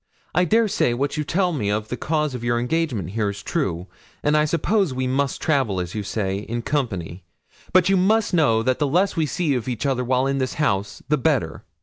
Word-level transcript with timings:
I 0.33 0.45
dare 0.45 0.67
say 0.67 0.95
what 0.95 1.15
you 1.15 1.23
tell 1.23 1.53
me 1.53 1.69
of 1.69 1.89
the 1.89 1.95
cause 1.95 2.33
of 2.33 2.43
your 2.43 2.59
engagement 2.59 3.11
here 3.11 3.29
is 3.29 3.43
true, 3.43 3.85
and 4.23 4.35
I 4.35 4.45
suppose 4.45 4.95
we 4.95 5.05
must 5.05 5.39
travel, 5.43 5.79
as 5.79 5.93
you 5.93 6.01
say, 6.01 6.39
in 6.39 6.63
company; 6.63 7.23
but 7.71 7.87
you 7.87 7.97
must 7.97 8.33
know 8.33 8.63
that 8.63 8.79
the 8.79 8.87
less 8.87 9.15
we 9.15 9.27
see 9.27 9.53
of 9.53 9.67
each 9.67 9.85
other 9.85 10.03
while 10.03 10.25
in 10.25 10.39
this 10.39 10.55
house 10.55 11.03
the 11.07 11.17
better.' 11.19 11.65